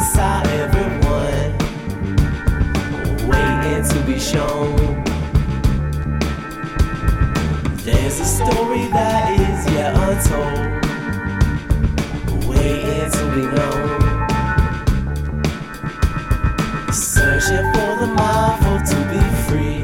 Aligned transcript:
saw 0.00 0.42
everyone 0.42 1.56
waiting 3.28 3.84
to 3.88 4.00
be 4.04 4.18
shown. 4.18 5.04
There's 7.84 8.18
a 8.18 8.24
story 8.24 8.88
that 8.88 9.38
is 9.38 9.66
yet 9.72 9.94
untold, 9.94 10.84
waiting 12.48 13.10
to 13.12 13.24
be 13.34 13.42
known. 13.54 14.00
Searching 16.92 17.66
for 17.72 17.92
the 18.00 18.08
marvel 18.16 18.78
to 18.90 18.96
be 19.12 19.22
free, 19.46 19.82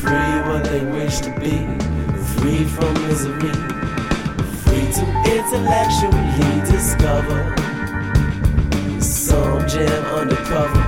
free 0.00 0.34
what 0.48 0.62
they 0.64 0.84
wish 0.84 1.18
to 1.20 1.30
be, 1.40 1.66
free 2.36 2.64
from 2.66 2.92
misery, 3.08 3.54
free 4.62 4.86
to 4.92 5.04
intellectually 5.26 6.60
discover 6.70 7.61
undercover, 10.22 10.82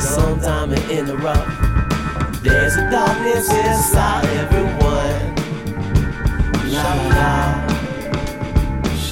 some 0.00 0.40
diamond 0.40 0.90
in 0.90 1.04
the 1.04 1.16
rough. 1.18 1.46
There's 2.42 2.76
a 2.76 2.90
darkness 2.90 3.52
inside 3.52 4.24
everyone. 4.40 5.34
La 6.72 6.94
la 6.94 7.34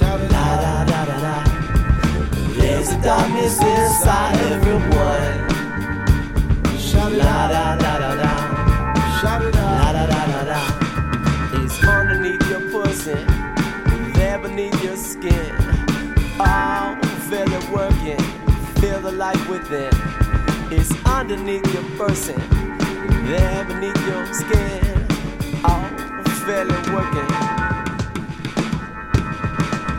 la 0.01 0.13
la 0.33 0.85
la 0.91 1.01
la 1.11 1.17
la. 1.27 1.37
There's 2.57 2.91
a 2.93 3.03
darkness 3.03 3.61
inside 3.61 4.39
everyone. 4.53 5.37
La 7.19 7.47
la 7.47 7.75
la 7.75 7.97
la 8.03 8.13
la. 8.23 8.35
La 9.23 9.35
la 9.37 10.05
la 10.13 10.23
la 10.33 10.41
la. 10.51 10.63
It's 11.61 11.77
underneath 11.85 12.45
your 12.49 12.65
pussy, 12.71 13.21
there 14.15 14.39
beneath 14.39 14.83
your 14.83 14.97
skin. 14.97 15.53
Oh, 16.41 16.88
the 19.11 19.17
light 19.17 19.49
within. 19.49 19.91
It's 20.71 20.93
underneath 21.07 21.65
your 21.73 21.85
person, 21.97 22.37
there 23.27 23.65
beneath 23.65 24.07
your 24.07 24.27
skin. 24.35 25.07
Feel 26.45 26.69
it 26.71 26.87
working. 26.93 27.31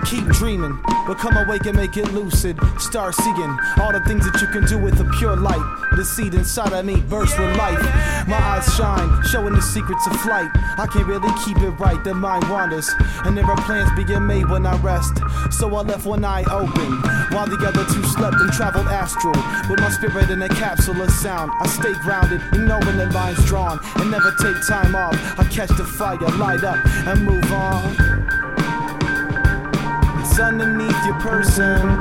Keep 0.05 0.25
dreaming, 0.37 0.77
become 1.09 1.35
awake 1.37 1.65
and 1.65 1.75
make 1.75 1.97
it 1.97 2.11
lucid. 2.13 2.55
Start 2.77 3.15
seeing 3.15 3.57
all 3.81 3.91
the 3.91 4.01
things 4.05 4.23
that 4.29 4.39
you 4.41 4.47
can 4.47 4.63
do 4.65 4.77
with 4.77 4.99
a 5.01 5.05
pure 5.17 5.35
light. 5.35 5.65
The 5.97 6.05
seed 6.05 6.35
inside 6.35 6.71
of 6.71 6.85
me 6.85 7.01
bursts 7.01 7.37
with 7.37 7.57
life. 7.57 7.81
My 8.27 8.37
eyes 8.37 8.71
shine, 8.75 9.09
showing 9.25 9.53
the 9.55 9.61
secrets 9.61 10.05
of 10.05 10.13
flight. 10.21 10.49
I 10.77 10.85
can't 10.85 11.07
really 11.07 11.33
keep 11.43 11.57
it 11.57 11.71
right, 11.81 12.01
the 12.03 12.13
mind 12.13 12.47
wanders. 12.47 12.87
And 13.25 13.35
there 13.35 13.45
are 13.45 13.57
plans 13.63 13.89
being 13.97 14.25
made 14.25 14.47
when 14.49 14.67
I 14.67 14.77
rest. 14.81 15.19
So 15.49 15.75
I 15.75 15.81
left 15.81 16.05
one 16.05 16.23
eye 16.23 16.43
open, 16.51 17.01
while 17.33 17.47
the 17.47 17.57
other 17.65 17.85
two 17.85 18.03
slept 18.03 18.37
and 18.37 18.51
traveled 18.53 18.87
astral. 18.87 19.33
With 19.69 19.79
my 19.79 19.89
spirit 19.89 20.29
in 20.29 20.41
a 20.43 20.49
capsule 20.49 21.01
of 21.01 21.09
sound, 21.09 21.51
I 21.59 21.67
stay 21.67 21.93
grounded, 22.03 22.41
ignoring 22.53 22.97
the 22.97 23.07
lines 23.07 23.43
drawn, 23.45 23.79
and 23.95 24.11
never 24.11 24.31
take 24.41 24.55
time 24.67 24.95
off. 24.95 25.15
I 25.39 25.43
catch 25.45 25.69
the 25.69 25.85
fire, 25.85 26.19
light 26.37 26.63
up, 26.63 26.77
and 26.85 27.25
move 27.25 27.51
on. 27.51 28.08
Underneath 30.41 31.05
your 31.05 31.19
person. 31.19 31.99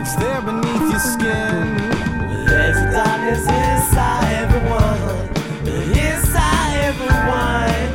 It's 0.00 0.14
there 0.16 0.42
beneath 0.42 0.90
your 0.90 1.00
skin. 1.00 1.76
There's 2.46 2.76
a 2.76 2.92
darkness 2.92 3.40
inside 3.40 4.32
everyone. 4.44 5.00
Inside 5.88 6.74
everyone. 6.90 7.90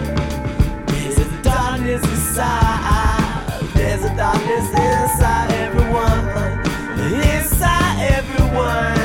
There's 0.88 1.20
a 1.20 1.42
darkness 1.44 2.04
inside. 2.04 3.62
There's 3.76 4.04
a 4.04 4.16
darkness 4.16 4.70
inside 4.70 5.52
everyone. 5.52 6.22
Inside 7.14 7.98
everyone. 8.18 9.00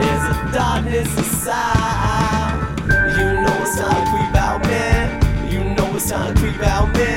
There's 0.00 0.24
a 0.34 0.52
darkness 0.52 1.18
inside. 1.18 2.56
You 2.88 3.24
know 3.42 3.56
it's 3.60 3.76
time 3.78 4.04
to 4.04 4.10
creep 4.10 4.34
out, 4.34 4.62
man. 4.62 5.06
You 5.52 5.60
know 5.74 5.94
it's 5.94 6.08
time 6.08 6.34
to 6.34 6.40
creep 6.40 6.62
out, 6.62 6.92
man. 6.94 7.09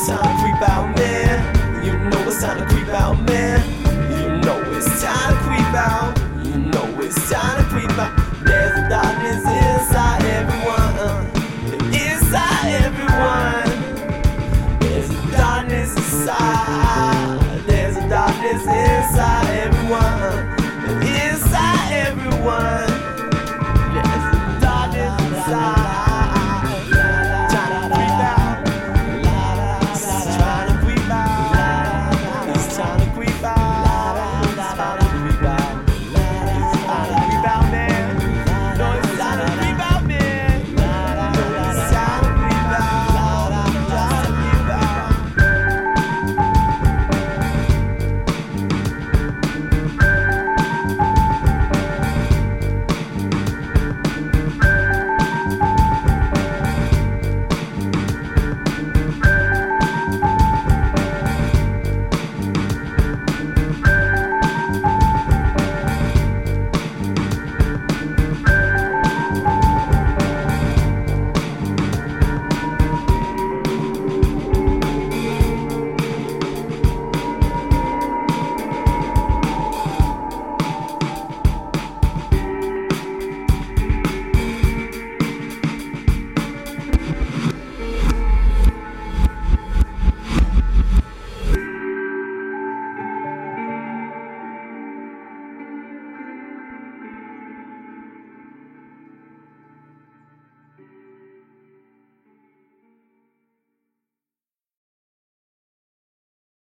It's 0.00 0.08
time 0.08 0.22
to 0.22 0.42
creep 0.42 0.68
out, 0.68 0.96
man. 0.96 1.84
You 1.84 1.92
know 1.92 2.28
it's 2.28 2.40
time 2.40 2.58
to 2.58 2.66
creep 2.66 2.88
out, 2.88 3.20
man. 3.28 3.69